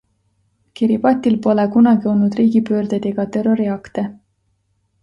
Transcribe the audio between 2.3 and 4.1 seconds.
riigipöördeid ega terroriakte.